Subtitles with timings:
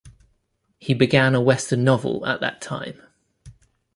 [0.79, 3.03] He began a western novel at that time.